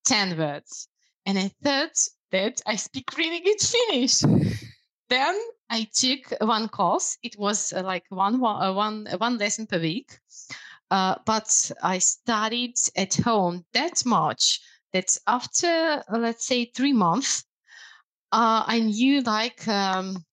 ten 0.05 0.37
words 0.37 0.89
and 1.27 1.39
I 1.39 1.51
thought 1.63 1.97
that 2.33 2.61
I 2.67 2.77
speak 2.77 3.17
really 3.17 3.41
good 3.41 3.61
Finnish. 3.61 4.21
then 5.09 5.39
I 5.71 5.89
took 5.95 6.41
one 6.41 6.69
course. 6.69 7.17
It 7.23 7.39
was 7.39 7.73
uh, 7.73 7.83
like 7.83 8.05
one 8.09 8.41
one 8.41 8.63
uh, 8.63 8.73
one, 8.73 9.07
uh, 9.07 9.19
one 9.19 9.39
lesson 9.39 9.67
per 9.67 9.81
week. 9.81 10.19
Uh, 10.91 11.17
but 11.25 11.73
I 11.83 11.99
studied 11.99 12.77
at 12.97 13.15
home 13.15 13.65
that 13.73 14.05
much 14.05 14.61
that 14.93 15.17
after 15.27 16.03
uh, 16.09 16.19
let's 16.19 16.47
say 16.47 16.67
three 16.67 16.93
months, 16.93 17.45
uh, 18.33 18.65
I 18.67 18.81
knew 18.81 19.23
like 19.23 19.67
um, 19.67 20.25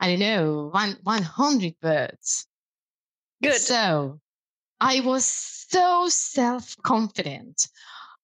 I 0.00 0.08
don't 0.10 0.20
know 0.20 0.68
one 0.72 0.98
one 1.02 1.22
hundred 1.22 1.74
words. 1.82 2.46
Good. 3.42 3.60
So 3.60 4.20
I 4.80 5.00
was 5.00 5.24
so 5.24 6.08
self 6.08 6.76
confident. 6.82 7.68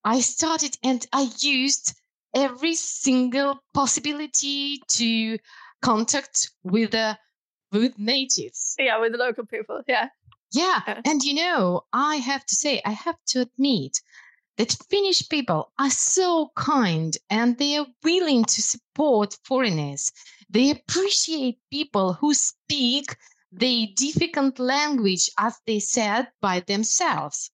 I 0.05 0.21
started 0.21 0.77
and 0.83 1.07
I 1.13 1.31
used 1.41 1.95
every 2.35 2.75
single 2.75 3.63
possibility 3.75 4.81
to 4.89 5.39
contact 5.83 6.51
with 6.63 6.93
the 6.93 7.19
with 7.73 7.99
natives. 7.99 8.75
Yeah, 8.79 8.99
with 8.99 9.13
the 9.13 9.19
local 9.19 9.47
people. 9.47 9.83
Yeah. 9.87 10.09
Yeah. 10.53 10.81
yeah. 10.87 11.01
And 11.05 11.23
you 11.23 11.35
know, 11.35 11.83
I 11.93 12.17
have 12.17 12.45
to 12.47 12.55
say, 12.55 12.83
I 12.85 12.93
have 12.93 13.19
to 13.29 13.43
admit 13.43 14.01
that 14.57 14.77
Finnish 14.91 15.29
people 15.29 15.73
are 15.79 15.91
so 15.91 16.51
kind 16.57 17.17
and 17.31 17.57
they 17.57 17.77
are 17.77 17.87
willing 18.03 18.45
to 18.45 18.63
support 18.63 19.39
foreigners. 19.45 20.13
They 20.49 20.71
appreciate 20.71 21.61
people 21.71 22.15
who 22.15 22.35
speak 22.35 23.17
the 23.53 23.93
difficult 23.97 24.59
language, 24.59 25.31
as 25.39 25.59
they 25.67 25.81
said, 25.81 26.29
by 26.41 26.61
themselves. 26.61 27.51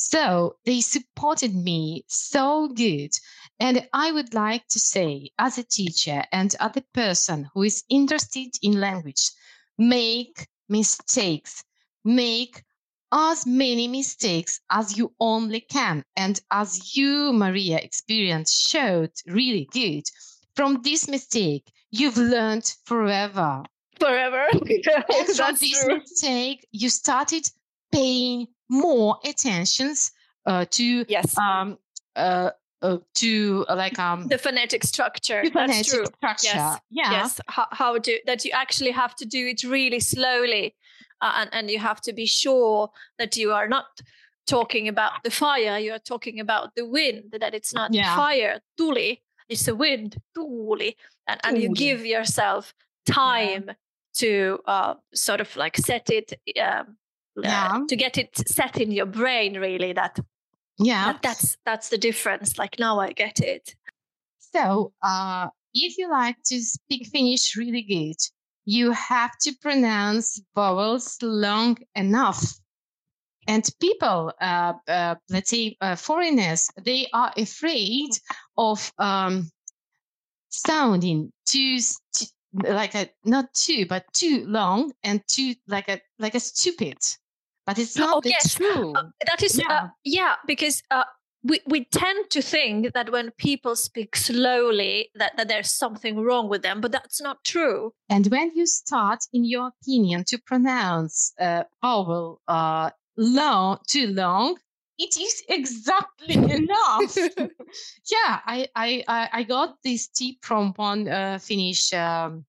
So 0.00 0.56
they 0.64 0.80
supported 0.80 1.56
me 1.56 2.04
so 2.06 2.68
good. 2.68 3.10
And 3.58 3.88
I 3.92 4.12
would 4.12 4.32
like 4.32 4.68
to 4.68 4.78
say, 4.78 5.32
as 5.40 5.58
a 5.58 5.64
teacher 5.64 6.22
and 6.30 6.54
other 6.60 6.82
person 6.94 7.50
who 7.52 7.64
is 7.64 7.82
interested 7.88 8.50
in 8.62 8.78
language, 8.78 9.28
make 9.76 10.46
mistakes, 10.68 11.64
make 12.04 12.62
as 13.10 13.44
many 13.44 13.88
mistakes 13.88 14.60
as 14.70 14.96
you 14.96 15.12
only 15.18 15.62
can. 15.62 16.04
And 16.16 16.40
as 16.52 16.96
you, 16.96 17.32
Mariya, 17.32 17.78
experience 17.78 18.52
showed 18.52 19.10
really 19.26 19.68
good, 19.72 20.04
from 20.54 20.80
this 20.82 21.08
mistake, 21.08 21.72
you've 21.90 22.18
learned 22.18 22.72
forever. 22.84 23.64
Forever. 23.98 24.46
and 24.52 25.36
from 25.36 25.56
this 25.56 25.82
true. 25.82 25.98
mistake, 25.98 26.68
you 26.70 26.88
started 26.88 27.50
paying 27.90 28.46
more 28.68 29.18
attentions 29.24 30.12
uh, 30.46 30.64
to 30.70 31.04
yes. 31.08 31.36
um, 31.38 31.78
uh, 32.16 32.50
uh, 32.82 32.98
to 33.14 33.66
uh, 33.68 33.76
like 33.76 33.98
um 34.08 34.28
the 34.28 34.38
phonetic 34.38 34.84
structure. 34.84 35.42
The 35.44 35.50
phonetic 35.50 35.76
That's 35.76 35.92
true. 35.92 36.06
structure. 36.06 36.48
Yes. 36.56 36.80
Yeah. 36.90 37.10
Yes. 37.10 37.40
How, 37.46 37.66
how 37.70 37.98
do 37.98 38.18
that? 38.26 38.44
You 38.44 38.52
actually 38.54 38.92
have 38.92 39.14
to 39.16 39.24
do 39.24 39.46
it 39.46 39.64
really 39.64 40.00
slowly, 40.00 40.74
uh, 41.20 41.32
and 41.36 41.50
and 41.52 41.70
you 41.70 41.78
have 41.78 42.00
to 42.02 42.12
be 42.12 42.26
sure 42.26 42.90
that 43.18 43.36
you 43.36 43.52
are 43.52 43.68
not 43.68 43.86
talking 44.46 44.88
about 44.88 45.12
the 45.24 45.30
fire. 45.30 45.78
You 45.78 45.92
are 45.92 45.98
talking 45.98 46.40
about 46.40 46.74
the 46.74 46.86
wind. 46.86 47.34
That 47.40 47.54
it's 47.54 47.74
not 47.74 47.92
yeah. 47.92 48.16
fire, 48.16 48.60
tuli. 48.76 49.22
It's 49.48 49.64
the 49.64 49.74
wind, 49.74 50.16
tuuli, 50.36 50.94
and 51.26 51.40
and 51.44 51.58
you 51.58 51.70
give 51.70 52.04
yourself 52.04 52.74
time 53.06 53.64
yeah. 53.66 53.74
to 54.14 54.58
uh, 54.66 54.94
sort 55.14 55.40
of 55.40 55.56
like 55.56 55.76
set 55.76 56.10
it 56.10 56.34
um, 56.62 56.96
yeah. 57.42 57.70
Uh, 57.74 57.86
to 57.88 57.96
get 57.96 58.18
it 58.18 58.36
set 58.48 58.80
in 58.80 58.90
your 58.90 59.06
brain 59.06 59.58
really 59.58 59.92
that 59.92 60.18
yeah. 60.78 61.12
that 61.12 61.22
that's 61.22 61.56
that's 61.64 61.88
the 61.88 61.98
difference 61.98 62.58
like 62.58 62.78
now 62.78 62.98
i 63.00 63.12
get 63.12 63.40
it. 63.40 63.74
So 64.38 64.92
uh 65.02 65.48
if 65.74 65.98
you 65.98 66.10
like 66.10 66.36
to 66.46 66.60
speak 66.60 67.06
finnish 67.08 67.56
really 67.56 67.82
good 67.82 68.16
you 68.68 68.92
have 68.92 69.30
to 69.38 69.54
pronounce 69.62 70.42
vowels 70.54 71.16
long 71.22 71.78
enough. 71.94 72.52
And 73.46 73.66
people 73.80 74.30
uh, 74.42 74.74
uh, 74.86 75.14
let's 75.30 75.48
say 75.48 75.74
uh, 75.80 75.96
foreigners 75.96 76.68
they 76.84 77.06
are 77.14 77.32
afraid 77.38 78.10
of 78.58 78.92
um, 78.98 79.50
sounding 80.50 81.32
too, 81.46 81.78
too 82.12 82.26
like 82.62 82.94
a 82.94 83.08
not 83.24 83.54
too 83.54 83.86
but 83.86 84.04
too 84.12 84.44
long 84.46 84.92
and 85.02 85.22
too 85.28 85.54
like 85.66 85.88
a 85.88 85.98
like 86.18 86.34
a 86.34 86.40
stupid 86.40 86.98
but 87.68 87.78
it's 87.78 87.98
not 87.98 88.16
oh, 88.16 88.20
yes. 88.24 88.54
true. 88.54 88.94
Uh, 88.94 89.02
that 89.26 89.42
is, 89.42 89.58
uh, 89.58 89.62
yeah, 89.62 89.76
uh, 89.76 89.88
yeah 90.02 90.34
because 90.46 90.82
uh, 90.90 91.04
we, 91.42 91.60
we 91.66 91.84
tend 91.84 92.30
to 92.30 92.40
think 92.40 92.94
that 92.94 93.12
when 93.12 93.30
people 93.32 93.76
speak 93.76 94.16
slowly 94.16 95.10
that, 95.16 95.36
that 95.36 95.48
there's 95.48 95.70
something 95.70 96.18
wrong 96.18 96.48
with 96.48 96.62
them, 96.62 96.80
but 96.80 96.92
that's 96.92 97.20
not 97.20 97.44
true. 97.44 97.92
And 98.08 98.26
when 98.28 98.52
you 98.54 98.64
start, 98.64 99.20
in 99.34 99.44
your 99.44 99.70
opinion, 99.82 100.24
to 100.28 100.38
pronounce 100.38 101.34
uh, 101.38 101.64
vowel 101.82 102.40
uh, 102.48 102.88
long, 103.18 103.80
too 103.86 104.06
long, 104.06 104.56
it 104.96 105.18
is 105.18 105.42
exactly 105.50 106.34
enough. 106.60 107.16
yeah, 108.10 108.40
I, 108.46 108.66
I, 108.74 109.28
I 109.30 109.42
got 109.42 109.76
this 109.84 110.08
tip 110.08 110.36
from 110.40 110.72
one 110.76 111.06
uh, 111.06 111.38
Finnish 111.38 111.92
um, 111.92 112.46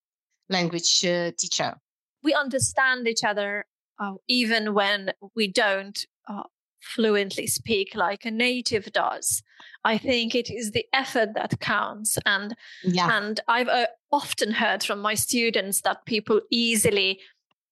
language 0.48 1.04
uh, 1.04 1.32
teacher. 1.38 1.76
We 2.24 2.34
understand 2.34 3.06
each 3.06 3.26
other 3.26 3.66
uh, 4.00 4.14
even 4.28 4.74
when 4.74 5.12
we 5.36 5.48
don't 5.48 6.06
uh, 6.28 6.44
fluently 6.82 7.48
speak 7.48 7.96
like 7.96 8.26
a 8.26 8.32
native 8.32 8.92
does. 8.94 9.44
I 9.84 9.98
think 9.98 10.36
it 10.36 10.50
is 10.50 10.72
the 10.72 10.86
effort 10.94 11.34
that 11.36 11.60
counts, 11.60 12.18
and 12.26 12.56
yeah. 12.84 13.18
and 13.18 13.40
I've 13.48 13.68
uh, 13.68 13.88
often 14.12 14.52
heard 14.52 14.84
from 14.84 15.00
my 15.00 15.16
students 15.16 15.82
that 15.82 16.06
people 16.06 16.42
easily. 16.52 17.20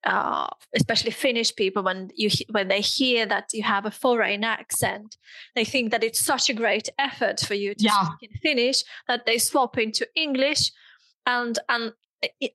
Uh, 0.03 0.47
especially 0.73 1.11
Finnish 1.11 1.53
people, 1.55 1.83
when 1.83 2.09
you 2.15 2.29
when 2.51 2.67
they 2.69 2.79
hear 2.79 3.25
that 3.25 3.49
you 3.51 3.63
have 3.63 3.85
a 3.85 3.91
foreign 3.91 4.43
accent, 4.43 5.17
they 5.55 5.65
think 5.65 5.91
that 5.91 6.03
it's 6.03 6.23
such 6.23 6.49
a 6.49 6.53
great 6.53 6.87
effort 6.97 7.41
for 7.41 7.55
you 7.55 7.73
to 7.73 7.83
yeah. 7.83 8.03
speak 8.03 8.29
in 8.29 8.37
Finnish 8.37 8.83
that 9.07 9.25
they 9.25 9.37
swap 9.37 9.77
into 9.77 10.07
English, 10.15 10.71
and 11.25 11.59
and 11.67 11.91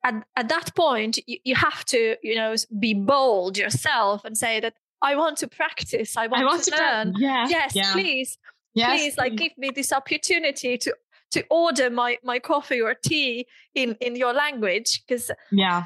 at, 0.05 0.25
at 0.37 0.49
that 0.49 0.75
point 0.75 1.19
you, 1.27 1.39
you 1.45 1.55
have 1.55 1.85
to 1.85 2.17
you 2.23 2.35
know 2.35 2.55
be 2.79 2.95
bold 2.95 3.57
yourself 3.57 4.25
and 4.25 4.37
say 4.37 4.61
that 4.61 4.75
i 5.03 5.15
want 5.15 5.37
to 5.39 5.49
practice 5.49 6.17
i 6.17 6.27
want, 6.27 6.43
I 6.43 6.47
want 6.47 6.63
to, 6.65 6.71
to, 6.71 6.77
learn 6.77 7.15
yeah. 7.19 7.47
yes 7.49 7.75
yeah. 7.75 7.93
please 7.93 8.39
yes. 8.75 9.01
please 9.01 9.17
like 9.17 9.37
give 9.37 9.53
me 9.57 9.71
this 9.75 9.93
opportunity 9.93 10.79
to 10.79 10.95
to 11.31 11.45
order 11.51 11.91
my 11.91 12.19
my 12.23 12.39
coffee 12.39 12.81
or 12.81 12.95
tea 12.95 13.47
in 13.75 13.97
in 14.01 14.17
your 14.17 14.33
language 14.33 15.03
because 15.07 15.31
yeah 15.51 15.85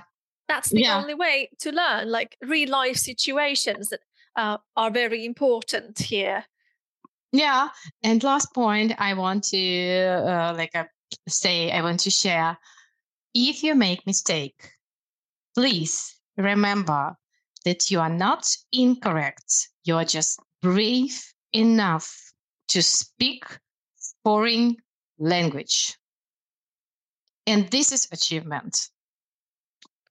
that's 0.48 0.70
the 0.70 0.82
yeah. 0.82 0.98
only 0.98 1.14
way 1.14 1.50
to 1.58 1.72
learn 1.72 2.10
like 2.10 2.36
real 2.42 2.70
life 2.70 2.96
situations 2.96 3.88
that 3.88 4.00
uh, 4.36 4.58
are 4.76 4.90
very 4.90 5.24
important 5.24 5.98
here 5.98 6.44
yeah 7.32 7.68
and 8.02 8.22
last 8.22 8.52
point 8.54 8.92
i 8.98 9.12
want 9.14 9.44
to 9.44 10.02
uh, 10.02 10.54
like 10.56 10.74
uh, 10.74 10.84
say 11.28 11.70
i 11.70 11.82
want 11.82 12.00
to 12.00 12.10
share 12.10 12.56
if 13.36 13.62
you 13.62 13.74
make 13.74 14.06
mistake, 14.06 14.70
please 15.54 16.16
remember 16.38 17.14
that 17.66 17.90
you 17.90 18.00
are 18.00 18.08
not 18.08 18.48
incorrect. 18.72 19.68
You 19.84 19.96
are 19.96 20.06
just 20.06 20.40
brave 20.62 21.22
enough 21.52 22.32
to 22.68 22.82
speak 22.82 23.44
foreign 24.24 24.76
language. 25.18 25.94
And 27.46 27.68
this 27.68 27.92
is 27.92 28.08
achievement. 28.10 28.88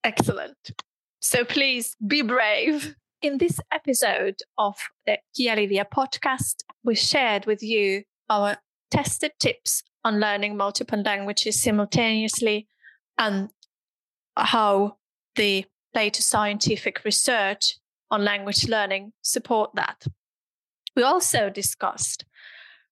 Excellent. 0.04 0.72
So 1.20 1.44
please 1.44 1.96
be 2.06 2.22
brave. 2.22 2.96
In 3.24 3.40
this 3.40 3.60
episode 3.72 4.36
of 4.60 4.76
the 5.08 5.18
KieliVie 5.36 5.86
podcast, 5.92 6.58
we 6.84 6.94
shared 6.94 7.48
with 7.48 7.64
you 7.64 8.04
our 8.30 8.58
tested 8.92 9.32
tips 9.40 9.82
on 10.04 10.20
learning 10.20 10.56
multiple 10.56 11.02
languages 11.02 11.60
simultaneously 11.60 12.68
and 13.18 13.50
how 14.36 14.98
the 15.36 15.66
latest 15.94 16.30
scientific 16.30 17.04
research 17.06 17.78
on 18.12 18.24
language 18.24 18.68
learning 18.68 19.14
support 19.22 19.72
that. 19.76 20.06
We 20.96 21.04
also 21.04 21.50
discussed 21.50 22.26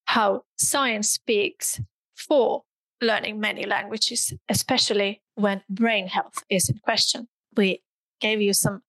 how 0.06 0.44
science 0.58 1.10
speaks 1.10 1.80
for 2.16 2.64
learning 3.02 3.40
many 3.40 3.66
languages, 3.66 4.34
especially 4.50 5.22
when 5.36 5.62
brain 5.70 6.08
health 6.08 6.44
is 6.50 6.70
in 6.70 6.78
question. 6.80 7.28
We 7.56 7.82
gave 8.20 8.42
you 8.42 8.54
some 8.54 8.82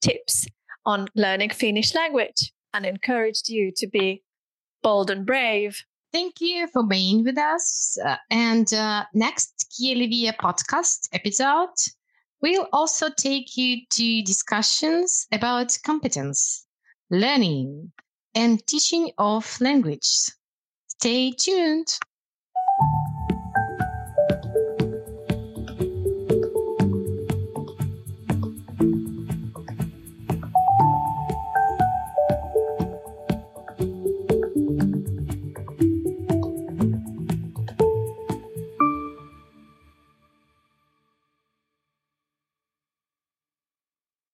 tips 0.00 0.46
on 0.84 1.08
learning 1.14 1.50
Finnish 1.50 1.94
language 1.94 2.52
and 2.72 2.86
encouraged 2.86 3.48
you 3.48 3.72
to 3.76 3.86
be 3.86 4.22
bold 4.82 5.10
and 5.10 5.26
brave. 5.26 5.84
Thank 6.12 6.40
you 6.40 6.66
for 6.68 6.82
being 6.84 7.24
with 7.24 7.38
us. 7.38 7.98
Uh, 8.04 8.16
and 8.30 8.72
uh, 8.74 9.04
next 9.14 9.66
KieliVie 9.72 10.36
podcast 10.36 11.08
episode, 11.12 11.74
we'll 12.40 12.68
also 12.72 13.08
take 13.10 13.56
you 13.56 13.86
to 13.90 14.22
discussions 14.22 15.26
about 15.32 15.76
competence, 15.84 16.66
learning, 17.10 17.92
and 18.34 18.64
teaching 18.66 19.12
of 19.18 19.60
language. 19.60 20.30
Stay 20.88 21.30
tuned. 21.32 21.98